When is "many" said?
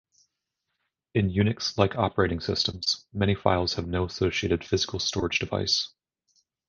3.13-3.35